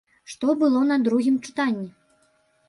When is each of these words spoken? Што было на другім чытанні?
Што 0.33 0.55
было 0.63 0.79
на 0.91 0.97
другім 1.09 1.37
чытанні? 1.49 1.85